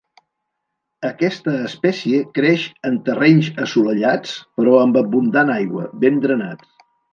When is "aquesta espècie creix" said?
1.09-2.63